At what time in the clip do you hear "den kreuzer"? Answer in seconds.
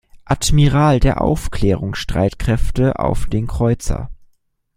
3.27-4.09